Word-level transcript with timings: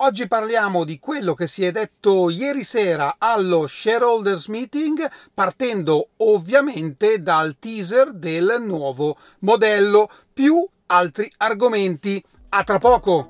Oggi 0.00 0.28
parliamo 0.28 0.84
di 0.84 1.00
quello 1.00 1.34
che 1.34 1.48
si 1.48 1.64
è 1.64 1.72
detto 1.72 2.30
ieri 2.30 2.62
sera 2.62 3.16
allo 3.18 3.66
shareholders 3.66 4.46
meeting, 4.46 5.04
partendo 5.34 6.10
ovviamente 6.18 7.20
dal 7.20 7.56
teaser 7.58 8.12
del 8.12 8.58
nuovo 8.60 9.16
modello, 9.40 10.08
più 10.32 10.64
altri 10.86 11.32
argomenti. 11.38 12.22
A 12.50 12.62
tra 12.62 12.78
poco! 12.78 13.26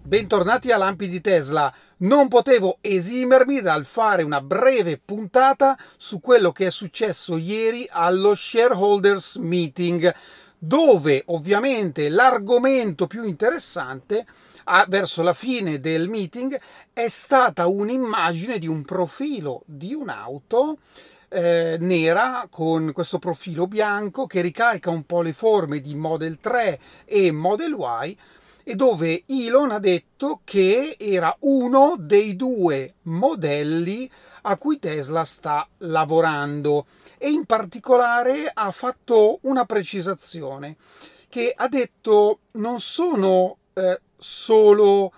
Bentornati 0.00 0.70
a 0.70 0.76
Lampi 0.76 1.08
di 1.08 1.20
Tesla. 1.20 1.74
Non 2.00 2.28
potevo 2.28 2.78
esimermi 2.80 3.60
dal 3.60 3.84
fare 3.84 4.22
una 4.22 4.40
breve 4.40 5.00
puntata 5.04 5.76
su 5.96 6.20
quello 6.20 6.52
che 6.52 6.66
è 6.66 6.70
successo 6.70 7.36
ieri 7.36 7.88
allo 7.90 8.36
shareholders 8.36 9.34
meeting, 9.36 10.14
dove 10.56 11.24
ovviamente 11.26 12.08
l'argomento 12.08 13.08
più 13.08 13.24
interessante 13.24 14.26
verso 14.86 15.22
la 15.22 15.32
fine 15.32 15.80
del 15.80 16.08
meeting 16.08 16.56
è 16.92 17.08
stata 17.08 17.66
un'immagine 17.66 18.60
di 18.60 18.68
un 18.68 18.84
profilo 18.84 19.62
di 19.64 19.92
un'auto 19.92 20.78
eh, 21.30 21.78
nera 21.80 22.46
con 22.48 22.92
questo 22.92 23.18
profilo 23.18 23.66
bianco 23.66 24.28
che 24.28 24.40
ricalca 24.40 24.90
un 24.90 25.02
po' 25.02 25.22
le 25.22 25.32
forme 25.32 25.80
di 25.80 25.96
Model 25.96 26.36
3 26.36 26.78
e 27.06 27.32
Model 27.32 27.76
Y 27.76 28.16
e 28.68 28.74
dove 28.74 29.24
Elon 29.24 29.70
ha 29.70 29.78
detto 29.78 30.42
che 30.44 30.96
era 30.98 31.34
uno 31.40 31.94
dei 31.98 32.36
due 32.36 32.96
modelli 33.04 34.10
a 34.42 34.58
cui 34.58 34.78
Tesla 34.78 35.24
sta 35.24 35.66
lavorando 35.78 36.84
e 37.16 37.30
in 37.30 37.46
particolare 37.46 38.50
ha 38.52 38.70
fatto 38.70 39.38
una 39.44 39.64
precisazione 39.64 40.76
che 41.30 41.54
ha 41.56 41.66
detto 41.66 42.40
non 42.52 42.78
sono 42.78 43.56
eh, 43.72 44.02
solo 44.18 45.12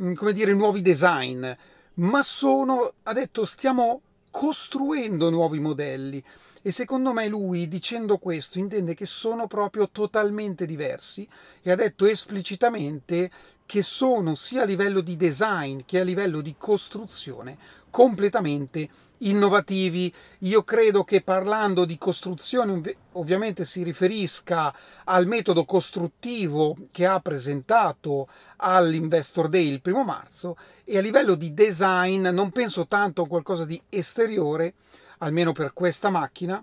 mm, 0.00 0.14
come 0.14 0.32
dire 0.32 0.52
nuovi 0.52 0.82
design 0.82 1.48
ma 1.94 2.22
sono 2.24 2.94
ha 3.04 3.12
detto 3.12 3.44
stiamo 3.44 4.00
costruendo 4.30 5.30
nuovi 5.30 5.58
modelli. 5.58 6.22
E 6.62 6.72
secondo 6.72 7.12
me 7.12 7.28
lui 7.28 7.68
dicendo 7.68 8.18
questo 8.18 8.58
intende 8.58 8.94
che 8.94 9.06
sono 9.06 9.46
proprio 9.46 9.88
totalmente 9.90 10.66
diversi 10.66 11.26
e 11.62 11.70
ha 11.70 11.76
detto 11.76 12.06
esplicitamente 12.06 13.30
che 13.70 13.82
sono 13.82 14.34
sia 14.34 14.62
a 14.62 14.64
livello 14.64 15.00
di 15.00 15.16
design 15.16 15.82
che 15.86 16.00
a 16.00 16.02
livello 16.02 16.40
di 16.40 16.56
costruzione 16.58 17.56
completamente 17.88 18.88
innovativi. 19.18 20.12
Io 20.40 20.64
credo 20.64 21.04
che 21.04 21.20
parlando 21.20 21.84
di 21.84 21.96
costruzione 21.96 22.96
ovviamente 23.12 23.64
si 23.64 23.84
riferisca 23.84 24.74
al 25.04 25.28
metodo 25.28 25.64
costruttivo 25.64 26.76
che 26.90 27.06
ha 27.06 27.20
presentato 27.20 28.26
all'Investor 28.56 29.48
Day 29.48 29.68
il 29.68 29.80
primo 29.80 30.02
marzo 30.02 30.56
e 30.82 30.98
a 30.98 31.00
livello 31.00 31.36
di 31.36 31.54
design 31.54 32.26
non 32.26 32.50
penso 32.50 32.88
tanto 32.88 33.22
a 33.22 33.28
qualcosa 33.28 33.64
di 33.64 33.80
esteriore, 33.88 34.74
almeno 35.18 35.52
per 35.52 35.72
questa 35.74 36.10
macchina, 36.10 36.60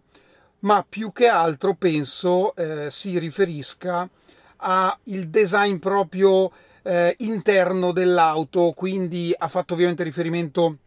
ma 0.59 0.86
più 0.88 1.14
che 1.14 1.30
altro 1.30 1.73
penso 1.75 2.53
eh, 2.53 2.89
si 2.92 3.17
riferisca 3.17 4.09
al 4.58 4.97
design 5.03 5.77
proprio 5.77 6.52
eh, 6.88 7.16
interno 7.19 7.91
dell'auto, 7.91 8.71
quindi 8.73 9.33
ha 9.38 9.49
fatto 9.49 9.73
ovviamente 9.73 10.03
riferimento 10.03 10.77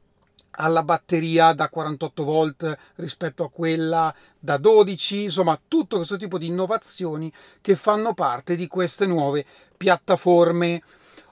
alla 0.53 0.83
batteria 0.83 1.53
da 1.53 1.69
48 1.69 2.25
volt 2.25 2.79
rispetto 2.97 3.45
a 3.45 3.51
quella 3.51 4.13
da 4.39 4.57
12, 4.57 5.25
insomma 5.25 5.61
tutto 5.69 5.97
questo 5.97 6.17
tipo 6.17 6.39
di 6.39 6.47
innovazioni 6.47 7.31
che 7.61 7.77
fanno 7.77 8.15
parte 8.15 8.57
di 8.57 8.67
queste 8.67 9.05
nuove 9.07 9.45
piattaforme. 9.77 10.83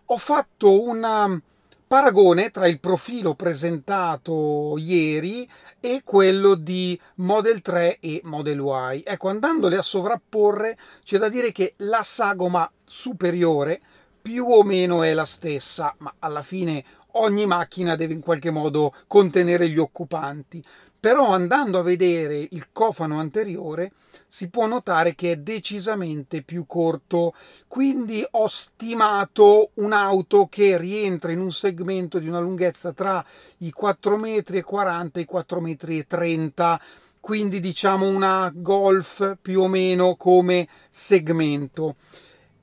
Ho 0.06 0.19
fatto 0.19 0.83
un 0.83 1.40
paragone 1.86 2.51
tra 2.51 2.67
il 2.67 2.78
profilo 2.78 3.34
presentato 3.34 4.77
ieri 4.77 5.48
e 5.80 6.02
quello 6.05 6.55
di 6.55 6.98
Model 7.17 7.62
3 7.62 7.98
e 8.01 8.20
Model 8.24 8.58
Y. 8.58 9.02
Ecco, 9.07 9.28
andandole 9.28 9.77
a 9.77 9.83
sovrapporre, 9.83 10.77
c'è 11.02 11.17
da 11.17 11.30
dire 11.30 11.52
che 11.52 11.73
la 11.78 12.02
sagoma 12.02 12.70
superiore 12.84 13.80
più 14.28 14.44
o 14.44 14.62
meno 14.62 15.02
è 15.05 15.14
la 15.14 15.24
stessa, 15.24 15.94
ma 16.00 16.12
alla 16.18 16.42
fine 16.42 16.84
ogni 17.12 17.46
macchina 17.46 17.96
deve 17.96 18.12
in 18.12 18.20
qualche 18.20 18.50
modo 18.50 18.92
contenere 19.06 19.70
gli 19.70 19.78
occupanti. 19.78 20.62
Però 21.00 21.33
andando 21.33 21.78
a 21.78 21.83
vedere 21.83 22.46
il 22.50 22.66
cofano 22.70 23.18
anteriore 23.20 23.90
si 24.27 24.50
può 24.50 24.66
notare 24.66 25.14
che 25.14 25.33
è 25.33 25.36
decisamente 25.39 26.42
più 26.42 26.66
corto, 26.66 27.33
quindi 27.68 28.22
ho 28.33 28.46
stimato 28.48 29.70
un'auto 29.77 30.46
che 30.50 30.77
rientra 30.77 31.33
in 31.33 31.40
un 31.40 31.50
segmento 31.50 32.18
di 32.18 32.28
una 32.28 32.40
lunghezza 32.40 32.92
tra 32.92 33.24
i 33.58 33.72
4,40 33.74 34.18
m 34.18 34.24
e 34.27 35.20
i 35.20 35.28
4,30 35.30 36.74
m, 36.74 36.78
quindi 37.22 37.60
diciamo 37.60 38.06
una 38.06 38.52
Golf 38.55 39.39
più 39.40 39.62
o 39.62 39.68
meno 39.68 40.16
come 40.16 40.68
segmento. 40.90 41.96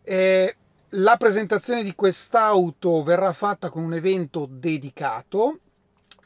Eh, 0.04 0.56
la 0.90 1.18
presentazione 1.18 1.84
di 1.84 1.96
quest'auto 1.96 3.02
verrà 3.04 3.34
fatta 3.34 3.70
con 3.70 3.84
un 3.84 3.94
evento 3.94 4.48
dedicato 4.50 5.60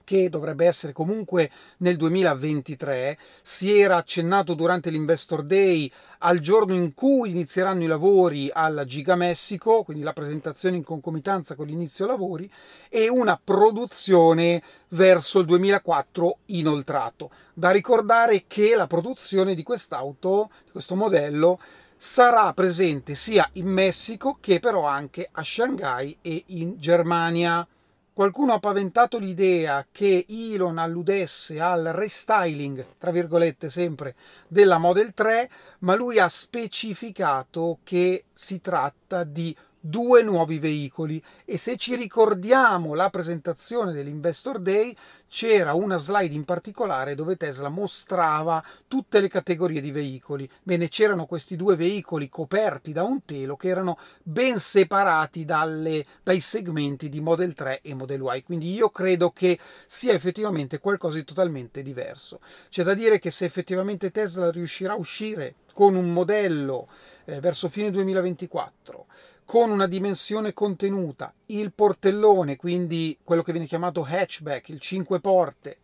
che 0.03 0.27
dovrebbe 0.27 0.65
essere 0.65 0.91
comunque 0.91 1.51
nel 1.77 1.95
2023. 1.95 3.17
Si 3.43 3.79
era 3.79 3.97
accennato 3.97 4.55
durante 4.55 4.89
l'Investor 4.89 5.43
Day 5.43 5.91
al 6.19 6.39
giorno 6.39 6.73
in 6.73 6.95
cui 6.95 7.29
inizieranno 7.29 7.83
i 7.83 7.87
lavori 7.87 8.49
alla 8.51 8.85
Giga 8.85 9.15
Messico, 9.15 9.83
quindi 9.83 10.03
la 10.03 10.13
presentazione 10.13 10.77
in 10.77 10.83
concomitanza 10.83 11.53
con 11.53 11.67
l'inizio 11.67 12.07
lavori, 12.07 12.51
e 12.89 13.07
una 13.07 13.39
produzione 13.41 14.61
verso 14.89 15.39
il 15.39 15.45
2004 15.45 16.37
inoltrato. 16.47 17.29
Da 17.53 17.69
ricordare 17.69 18.45
che 18.47 18.75
la 18.75 18.87
produzione 18.87 19.53
di 19.53 19.61
quest'auto, 19.63 20.49
di 20.65 20.71
questo 20.71 20.95
modello, 20.95 21.59
sarà 22.01 22.53
presente 22.53 23.13
sia 23.13 23.49
in 23.53 23.67
Messico 23.67 24.37
che 24.39 24.61
però 24.61 24.85
anche 24.85 25.27
a 25.29 25.43
Shanghai 25.43 26.17
e 26.21 26.45
in 26.47 26.77
Germania. 26.77 27.67
Qualcuno 28.13 28.53
ha 28.53 28.59
paventato 28.59 29.17
l'idea 29.17 29.85
che 29.91 30.25
Elon 30.29 30.77
alludesse 30.77 31.59
al 31.59 31.91
restyling, 31.93 32.85
tra 32.97 33.11
virgolette 33.11 33.69
sempre, 33.69 34.15
della 34.47 34.77
Model 34.77 35.13
3, 35.13 35.49
ma 35.79 35.95
lui 35.95 36.19
ha 36.19 36.29
specificato 36.29 37.79
che 37.83 38.23
si 38.33 38.61
tratta 38.61 39.25
di 39.25 39.53
due 39.79 40.23
nuovi 40.23 40.59
veicoli 40.59 41.21
e 41.45 41.57
se 41.57 41.77
ci 41.77 41.95
ricordiamo 41.95 42.93
la 42.93 43.09
presentazione 43.09 43.93
dell'Investor 43.93 44.59
Day 44.59 44.95
c'era 45.29 45.73
una 45.73 45.97
slide 45.97 46.33
in 46.33 46.43
particolare 46.43 47.15
dove 47.15 47.37
Tesla 47.37 47.69
mostrava 47.69 48.63
tutte 48.87 49.21
le 49.21 49.27
categorie 49.29 49.79
di 49.79 49.91
veicoli. 49.91 50.49
Bene, 50.63 50.89
c'erano 50.89 51.25
questi 51.25 51.55
due 51.55 51.75
veicoli 51.75 52.29
coperti 52.29 52.91
da 52.91 53.03
un 53.03 53.23
telo 53.23 53.55
che 53.55 53.67
erano 53.67 53.97
ben 54.23 54.57
separati 54.57 55.45
dalle, 55.45 56.05
dai 56.23 56.39
segmenti 56.39 57.09
di 57.09 57.21
Model 57.21 57.53
3 57.53 57.81
e 57.81 57.93
Model 57.93 58.27
Y, 58.33 58.43
quindi 58.43 58.73
io 58.73 58.89
credo 58.89 59.31
che 59.31 59.59
sia 59.85 60.13
effettivamente 60.13 60.79
qualcosa 60.79 61.17
di 61.17 61.23
totalmente 61.23 61.83
diverso. 61.83 62.39
C'è 62.69 62.83
da 62.83 62.95
dire 62.95 63.19
che 63.19 63.31
se 63.31 63.45
effettivamente 63.45 64.11
Tesla 64.11 64.51
riuscirà 64.51 64.93
a 64.93 64.97
uscire 64.97 65.55
con 65.73 65.95
un 65.95 66.11
modello 66.11 66.87
eh, 67.25 67.39
verso 67.39 67.69
fine 67.69 67.91
2024 67.91 69.05
con 69.49 69.71
una 69.71 69.87
dimensione 69.87 70.53
contenuta, 70.53 71.33
il 71.47 71.73
portellone, 71.73 72.55
quindi 72.55 73.17
quello 73.23 73.41
che 73.41 73.51
viene 73.51 73.65
chiamato 73.65 74.05
hatchback, 74.07 74.69
il 74.69 74.79
5 74.79 75.19
porte, 75.19 75.77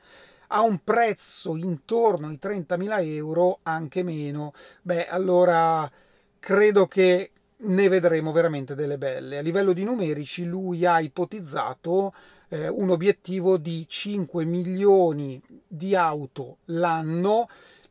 a 0.50 0.62
un 0.62 0.81
prezzo 0.84 1.56
intorno 1.56 2.28
ai 2.28 2.38
30.000 2.40 3.03
euro, 3.16 3.62
anche 3.64 4.03
meno, 4.03 4.53
beh, 4.84 5.08
allora 5.08 5.91
credo 6.38 6.85
che 6.85 7.32
ne 7.58 7.88
vedremo 7.90 8.32
veramente 8.32 8.76
delle 8.76 9.00
belle. 9.00 9.40
A 9.40 9.41
livello 9.41 9.73
di 9.73 9.84
numerici, 9.84 10.46
lui 10.46 10.85
ha 10.85 11.00
ipotizzato 11.00 12.14
eh, 12.50 12.68
un 12.68 12.91
obiettivo 12.91 13.58
di 13.58 13.85
5 13.88 14.46
milioni 14.46 15.41
di 15.68 15.96
auto 15.96 16.58
l'anno 16.66 17.47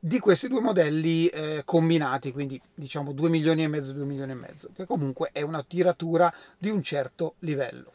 di 0.07 0.19
questi 0.19 0.49
due 0.49 0.61
modelli 0.61 1.29
eh, 1.29 1.63
combinati, 1.65 2.31
quindi 2.31 2.61
diciamo 2.75 3.13
2 3.13 3.31
milioni 3.31 3.63
e 3.63 3.69
mezzo, 3.69 3.95
2 3.95 4.05
milioni 4.05 4.33
e 4.33 4.35
mezzo, 4.35 4.69
che 4.77 4.85
comunque 4.85 5.31
è 5.33 5.41
una 5.41 5.65
tiratura 5.67 6.31
di 6.59 6.69
un 6.69 6.83
certo 6.83 7.37
livello. 7.39 7.94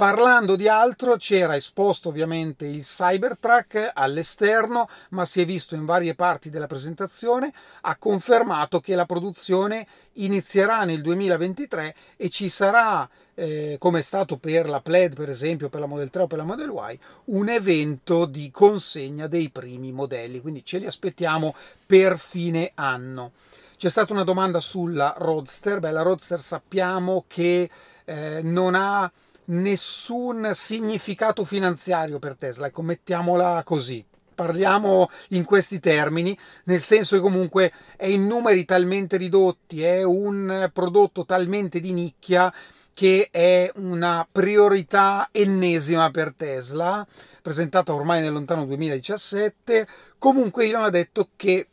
Parlando 0.00 0.56
di 0.56 0.66
altro, 0.66 1.16
c'era 1.16 1.56
esposto 1.56 2.08
ovviamente 2.08 2.64
il 2.64 2.84
Cybertruck 2.84 3.90
all'esterno, 3.92 4.88
ma 5.10 5.26
si 5.26 5.42
è 5.42 5.44
visto 5.44 5.74
in 5.74 5.84
varie 5.84 6.14
parti 6.14 6.48
della 6.48 6.66
presentazione, 6.66 7.52
ha 7.82 7.96
confermato 7.96 8.80
che 8.80 8.94
la 8.94 9.04
produzione 9.04 9.86
inizierà 10.14 10.84
nel 10.84 11.02
2023 11.02 11.94
e 12.16 12.30
ci 12.30 12.48
sarà, 12.48 13.06
eh, 13.34 13.76
come 13.78 13.98
è 13.98 14.02
stato 14.02 14.38
per 14.38 14.70
la 14.70 14.80
Plaid 14.80 15.14
per 15.14 15.28
esempio, 15.28 15.68
per 15.68 15.80
la 15.80 15.86
Model 15.86 16.08
3 16.08 16.22
o 16.22 16.26
per 16.26 16.38
la 16.38 16.44
Model 16.44 16.70
Y, 16.70 16.98
un 17.26 17.50
evento 17.50 18.24
di 18.24 18.50
consegna 18.50 19.26
dei 19.26 19.50
primi 19.50 19.92
modelli, 19.92 20.40
quindi 20.40 20.64
ce 20.64 20.78
li 20.78 20.86
aspettiamo 20.86 21.54
per 21.84 22.18
fine 22.18 22.72
anno. 22.74 23.32
C'è 23.76 23.90
stata 23.90 24.14
una 24.14 24.24
domanda 24.24 24.60
sulla 24.60 25.14
Roadster, 25.18 25.78
beh 25.78 25.90
la 25.90 26.00
Roadster 26.00 26.40
sappiamo 26.40 27.24
che 27.28 27.68
eh, 28.06 28.40
non 28.42 28.74
ha 28.74 29.10
nessun 29.50 30.50
significato 30.54 31.44
finanziario 31.44 32.18
per 32.18 32.36
Tesla, 32.36 32.66
ecco, 32.66 32.82
mettiamola 32.82 33.62
così. 33.64 34.04
Parliamo 34.34 35.10
in 35.30 35.44
questi 35.44 35.80
termini, 35.80 36.36
nel 36.64 36.80
senso 36.80 37.16
che 37.16 37.22
comunque 37.22 37.72
è 37.96 38.06
in 38.06 38.26
numeri 38.26 38.64
talmente 38.64 39.18
ridotti, 39.18 39.82
è 39.82 40.02
un 40.02 40.70
prodotto 40.72 41.26
talmente 41.26 41.78
di 41.78 41.92
nicchia 41.92 42.52
che 42.94 43.28
è 43.30 43.70
una 43.76 44.26
priorità 44.30 45.28
ennesima 45.30 46.10
per 46.10 46.32
Tesla, 46.34 47.06
presentata 47.42 47.92
ormai 47.92 48.22
nel 48.22 48.32
lontano 48.32 48.64
2017. 48.64 49.86
Comunque 50.18 50.66
Elon 50.66 50.84
ha 50.84 50.90
detto 50.90 51.28
che 51.36 51.66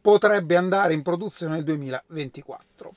potrebbe 0.00 0.56
andare 0.56 0.94
in 0.94 1.02
produzione 1.02 1.56
nel 1.56 1.64
2024 1.64 2.94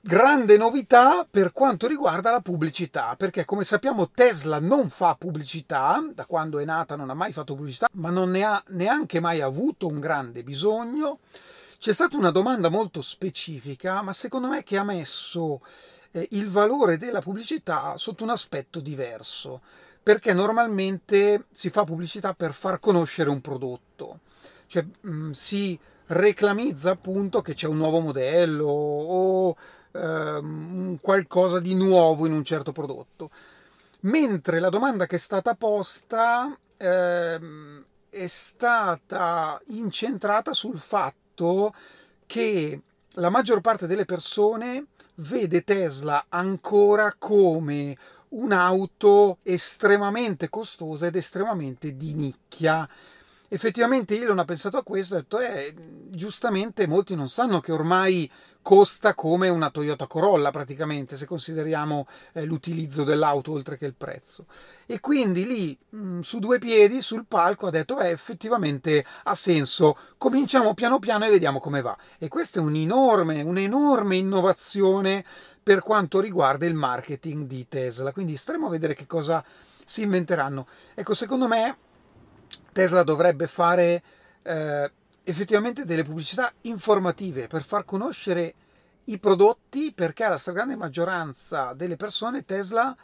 grande 0.00 0.56
novità 0.56 1.26
per 1.28 1.52
quanto 1.52 1.86
riguarda 1.86 2.30
la 2.30 2.40
pubblicità, 2.40 3.14
perché 3.16 3.44
come 3.44 3.64
sappiamo 3.64 4.10
Tesla 4.10 4.58
non 4.58 4.88
fa 4.88 5.16
pubblicità, 5.16 6.02
da 6.12 6.24
quando 6.24 6.58
è 6.58 6.64
nata 6.64 6.96
non 6.96 7.10
ha 7.10 7.14
mai 7.14 7.32
fatto 7.32 7.54
pubblicità, 7.54 7.88
ma 7.92 8.10
non 8.10 8.30
ne 8.30 8.44
ha 8.44 8.62
neanche 8.68 9.20
mai 9.20 9.40
avuto 9.40 9.86
un 9.86 10.00
grande 10.00 10.42
bisogno. 10.42 11.18
C'è 11.78 11.92
stata 11.92 12.16
una 12.16 12.30
domanda 12.30 12.68
molto 12.70 13.02
specifica, 13.02 14.02
ma 14.02 14.12
secondo 14.12 14.48
me 14.48 14.62
che 14.64 14.76
ha 14.76 14.84
messo 14.84 15.60
eh, 16.10 16.26
il 16.32 16.48
valore 16.48 16.96
della 16.96 17.20
pubblicità 17.20 17.96
sotto 17.96 18.24
un 18.24 18.30
aspetto 18.30 18.80
diverso, 18.80 19.60
perché 20.02 20.32
normalmente 20.32 21.46
si 21.50 21.70
fa 21.70 21.84
pubblicità 21.84 22.34
per 22.34 22.52
far 22.52 22.80
conoscere 22.80 23.30
un 23.30 23.40
prodotto, 23.40 24.20
cioè 24.66 24.84
mm, 25.06 25.30
si 25.32 25.78
reclamizza 26.06 26.90
appunto 26.90 27.42
che 27.42 27.54
c'è 27.54 27.66
un 27.66 27.76
nuovo 27.76 28.00
modello 28.00 28.66
o 28.66 29.56
ehm, 29.98 30.98
qualcosa 31.00 31.60
di 31.60 31.74
nuovo 31.74 32.26
in 32.26 32.32
un 32.32 32.44
certo 32.44 32.72
prodotto. 32.72 33.30
Mentre 34.02 34.60
la 34.60 34.68
domanda 34.68 35.06
che 35.06 35.16
è 35.16 35.18
stata 35.18 35.54
posta 35.54 36.56
ehm, 36.76 37.84
è 38.08 38.26
stata 38.26 39.60
incentrata 39.66 40.52
sul 40.52 40.78
fatto 40.78 41.74
che 42.26 42.80
la 43.12 43.30
maggior 43.30 43.60
parte 43.60 43.86
delle 43.86 44.04
persone 44.04 44.86
vede 45.16 45.62
Tesla 45.62 46.26
ancora 46.28 47.14
come 47.18 47.96
un'auto 48.30 49.38
estremamente 49.42 50.48
costosa 50.48 51.06
ed 51.06 51.16
estremamente 51.16 51.96
di 51.96 52.14
nicchia. 52.14 52.88
Effettivamente 53.48 54.20
Elon 54.20 54.38
ha 54.38 54.44
pensato 54.44 54.76
a 54.76 54.82
questo 54.82 55.14
e 55.14 55.16
ha 55.16 55.20
detto, 55.20 55.40
eh, 55.40 55.74
giustamente 56.10 56.86
molti 56.86 57.14
non 57.14 57.28
sanno 57.28 57.60
che 57.60 57.72
ormai 57.72 58.30
costa 58.68 59.14
come 59.14 59.48
una 59.48 59.70
Toyota 59.70 60.06
Corolla 60.06 60.50
praticamente, 60.50 61.16
se 61.16 61.24
consideriamo 61.24 62.06
eh, 62.34 62.44
l'utilizzo 62.44 63.02
dell'auto 63.02 63.52
oltre 63.52 63.78
che 63.78 63.86
il 63.86 63.94
prezzo. 63.94 64.44
E 64.84 65.00
quindi 65.00 65.46
lì, 65.46 65.78
mm, 65.96 66.20
su 66.20 66.38
due 66.38 66.58
piedi, 66.58 67.00
sul 67.00 67.24
palco, 67.26 67.68
ha 67.68 67.70
detto, 67.70 67.94
beh, 67.94 68.10
effettivamente 68.10 69.06
ha 69.22 69.34
senso, 69.34 69.96
cominciamo 70.18 70.74
piano 70.74 70.98
piano 70.98 71.24
e 71.24 71.30
vediamo 71.30 71.60
come 71.60 71.80
va. 71.80 71.96
E 72.18 72.28
questa 72.28 72.60
è 72.60 72.62
un'enorme, 72.62 73.40
un'enorme 73.40 74.16
innovazione 74.16 75.24
per 75.62 75.80
quanto 75.80 76.20
riguarda 76.20 76.66
il 76.66 76.74
marketing 76.74 77.46
di 77.46 77.66
Tesla. 77.68 78.12
Quindi 78.12 78.36
staremo 78.36 78.66
a 78.66 78.70
vedere 78.70 78.92
che 78.92 79.06
cosa 79.06 79.42
si 79.86 80.02
inventeranno. 80.02 80.66
Ecco, 80.92 81.14
secondo 81.14 81.48
me 81.48 81.74
Tesla 82.70 83.02
dovrebbe 83.02 83.46
fare... 83.46 84.02
Eh, 84.42 84.90
effettivamente 85.28 85.84
delle 85.84 86.04
pubblicità 86.04 86.50
informative 86.62 87.48
per 87.48 87.62
far 87.62 87.84
conoscere 87.84 88.54
i 89.04 89.18
prodotti 89.18 89.92
perché 89.92 90.26
la 90.26 90.38
stragrande 90.38 90.74
maggioranza 90.74 91.74
delle 91.74 91.96
persone 91.96 92.46
Tesla 92.46 92.96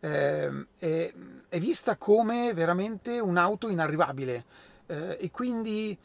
eh, 0.00 0.66
è, 0.76 1.12
è, 1.48 1.58
vista 1.58 1.96
come 1.96 2.52
veramente 2.52 3.20
un'auto 3.20 3.68
inarrivabile 3.68 4.44
eh, 4.86 5.18
e 5.20 5.30
quindi 5.30 5.96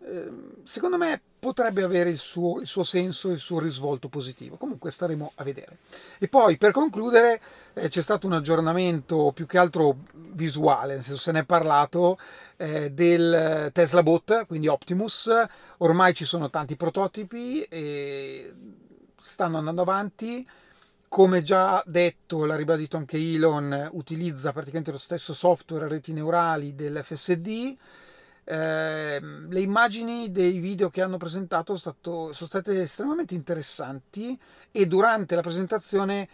eh, 0.00 0.32
secondo 0.64 0.98
me 0.98 1.20
potrebbe 1.38 1.82
avere 1.82 2.10
il 2.10 2.18
suo, 2.18 2.60
il 2.60 2.66
suo 2.66 2.82
senso 2.82 3.30
il 3.30 3.38
suo 3.38 3.60
risvolto 3.60 4.08
positivo. 4.08 4.56
Comunque 4.56 4.90
staremo 4.90 5.32
a 5.36 5.44
vedere. 5.44 5.78
E 6.18 6.28
poi 6.28 6.58
per 6.58 6.72
concludere 6.72 7.40
c'è 7.88 8.02
stato 8.02 8.26
un 8.26 8.32
aggiornamento 8.32 9.32
più 9.32 9.46
che 9.46 9.58
altro 9.58 9.96
visuale, 10.12 10.94
nel 10.94 11.04
senso 11.04 11.20
se 11.20 11.32
ne 11.32 11.40
è 11.40 11.44
parlato 11.44 12.18
eh, 12.56 12.90
del 12.90 13.70
Tesla 13.72 14.02
Bot, 14.02 14.46
quindi 14.46 14.66
Optimus. 14.66 15.30
Ormai 15.78 16.14
ci 16.14 16.24
sono 16.24 16.50
tanti 16.50 16.76
prototipi 16.76 17.62
e 17.62 18.54
stanno 19.16 19.58
andando 19.58 19.82
avanti. 19.82 20.46
Come 21.08 21.42
già 21.42 21.82
detto, 21.86 22.44
l'ha 22.44 22.56
ribadito 22.56 22.96
anche 22.96 23.16
Elon, 23.16 23.90
utilizza 23.92 24.52
praticamente 24.52 24.90
lo 24.90 24.98
stesso 24.98 25.32
software 25.32 25.86
a 25.86 25.88
reti 25.88 26.12
neurali 26.12 26.74
dell'FSD 26.74 27.76
eh, 28.50 29.20
le 29.20 29.60
immagini 29.60 30.32
dei 30.32 30.58
video 30.58 30.88
che 30.88 31.02
hanno 31.02 31.18
presentato 31.18 31.76
stato, 31.76 32.32
sono 32.32 32.48
state 32.48 32.80
estremamente 32.80 33.34
interessanti 33.34 34.38
e 34.72 34.86
durante 34.86 35.34
la 35.34 35.42
presentazione 35.42 36.26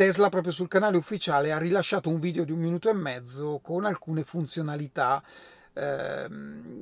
Tesla 0.00 0.30
proprio 0.30 0.50
sul 0.50 0.66
canale 0.66 0.96
ufficiale 0.96 1.52
ha 1.52 1.58
rilasciato 1.58 2.08
un 2.08 2.20
video 2.20 2.44
di 2.44 2.52
un 2.52 2.58
minuto 2.58 2.88
e 2.88 2.94
mezzo 2.94 3.60
con 3.62 3.84
alcune 3.84 4.24
funzionalità 4.24 5.22
eh, 5.74 6.26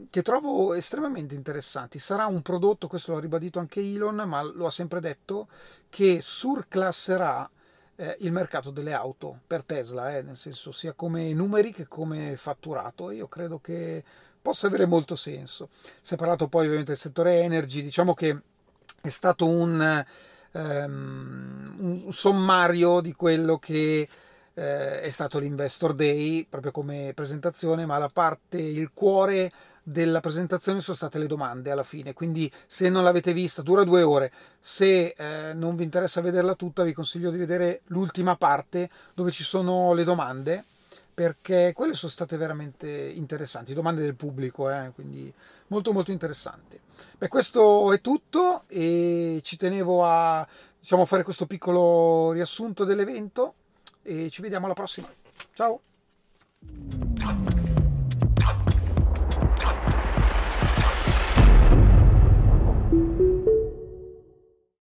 che 0.09 0.23
trovo 0.23 0.73
estremamente 0.73 1.35
interessanti. 1.35 1.99
Sarà 1.99 2.27
un 2.27 2.43
prodotto, 2.43 2.87
questo 2.87 3.13
l'ha 3.13 3.19
ribadito 3.19 3.59
anche 3.59 3.81
Elon, 3.81 4.23
ma 4.25 4.41
lo 4.43 4.67
ha 4.67 4.71
sempre 4.71 5.01
detto, 5.01 5.49
che 5.91 6.21
surclasserà 6.23 7.51
eh, 7.97 8.19
il 8.21 8.31
mercato 8.31 8.71
delle 8.71 8.93
auto 8.93 9.41
per 9.45 9.65
Tesla, 9.65 10.17
eh, 10.17 10.23
nel 10.23 10.37
senso 10.37 10.71
sia 10.71 10.93
come 10.93 11.33
numeri 11.33 11.73
che 11.73 11.89
come 11.89 12.37
fatturato. 12.37 13.11
Io 13.11 13.27
credo 13.27 13.59
che 13.59 14.05
possa 14.41 14.69
avere 14.69 14.87
molto 14.87 15.17
senso. 15.17 15.71
Si 16.01 16.15
è 16.15 16.17
parlato 16.17 16.47
poi 16.47 16.67
ovviamente 16.67 16.93
del 16.93 17.01
settore 17.01 17.41
energy, 17.41 17.83
diciamo 17.83 18.15
che 18.15 18.43
è 19.03 19.09
stato 19.09 19.49
un, 19.49 20.07
um, 20.59 21.75
un 21.79 22.13
sommario 22.13 23.01
di 23.01 23.13
quello 23.13 23.59
che 23.59 24.09
eh, 24.55 25.01
è 25.01 25.11
stato 25.11 25.39
l'Investor 25.39 25.95
Day, 25.95 26.45
proprio 26.49 26.73
come 26.73 27.13
presentazione, 27.15 27.87
ma 27.87 27.99
la 27.99 28.09
parte, 28.09 28.59
il 28.59 28.91
cuore 28.93 29.51
della 29.83 30.21
presentazione 30.21 30.81
sono 30.81 30.97
state 30.97 31.19
le 31.19 31.27
domande 31.27 31.71
alla 31.71 31.83
fine, 31.83 32.13
quindi 32.13 32.51
se 32.67 32.91
non 32.91 33.05
l'avete 33.05 33.33
vista 33.33 33.63
dura 33.63 33.85
due 33.85 34.03
ore, 34.03 34.31
se 34.61 35.15
eh, 35.17 35.55
non 35.55 35.77
vi 35.77 35.85
interessa 35.85 36.21
vederla 36.21 36.55
tutta 36.55 36.83
vi 36.83 36.93
consiglio 36.93 37.31
di 37.31 37.39
vedere 37.39 37.81
l'ultima 37.87 38.37
parte 38.37 38.91
dove 39.15 39.31
ci 39.31 39.45
sono 39.45 39.95
le 39.95 40.05
domande 40.05 40.63
perché 41.15 41.73
quelle 41.75 41.95
sono 41.95 42.13
state 42.13 42.37
veramente 42.37 42.89
interessanti, 42.89 43.73
domande 43.75 44.03
del 44.03 44.15
pubblico, 44.15 44.71
eh, 44.71 44.93
quindi 44.95 45.33
molto 45.69 45.93
molto 45.93 46.13
interessanti. 46.13 46.79
Beh, 47.19 47.29
questo 47.29 47.93
è 47.93 48.01
tutto 48.01 48.63
e 48.69 49.41
ci 49.43 49.57
tenevo 49.57 50.05
a 50.05 50.47
diciamo, 50.79 51.05
fare 51.05 51.23
questo 51.23 51.47
piccolo 51.47 52.33
riassunto 52.33 52.85
dell'evento 52.85 53.55
e 54.03 54.31
ci 54.31 54.43
vediamo 54.43 54.67
alla 54.67 54.75
prossima. 54.75 55.09
Ciao! 55.55 55.81